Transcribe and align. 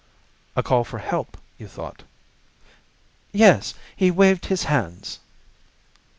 "A 0.55 0.63
call 0.63 0.83
for 0.83 0.97
help, 0.97 1.37
you 1.59 1.67
thought?" 1.67 2.01
"Yes. 3.31 3.75
He 3.95 4.09
waved 4.09 4.47
his 4.47 4.63
hands." 4.63 5.19